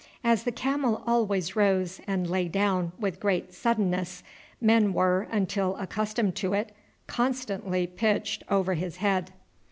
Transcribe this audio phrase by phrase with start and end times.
[0.23, 4.23] As the camel always rose and lay down with great suddenness,
[4.59, 6.71] men were, until accustomed to it,
[7.05, 9.29] constantly pitched over his head.